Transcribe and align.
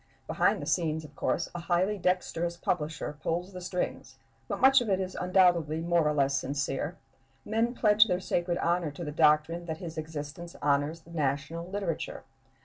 Behind 0.25 0.59
the 0.59 0.65
scenes, 0.65 1.05
of 1.05 1.15
course, 1.15 1.47
a 1.53 1.59
highly 1.59 1.99
dexterous 1.99 2.57
publisher 2.57 3.17
pulls 3.21 3.53
the 3.53 3.61
strings, 3.61 4.15
but 4.47 4.59
much 4.59 4.81
of 4.81 4.89
it 4.89 4.99
is 4.99 5.13
undoubtedly 5.13 5.79
more 5.79 6.07
or 6.07 6.13
less 6.15 6.35
sincere; 6.35 6.97
men 7.45 7.75
pledge 7.75 8.07
their 8.07 8.19
sacred 8.19 8.57
honor 8.57 8.89
to 8.89 9.03
the 9.03 9.11
doctrine 9.11 9.67
that 9.67 9.77
his 9.77 9.99
existence 9.99 10.55
honors 10.63 11.01
the 11.01 11.11
national 11.11 11.69
literature. 11.69 12.23